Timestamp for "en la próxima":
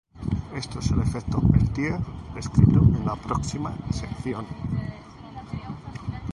2.79-3.71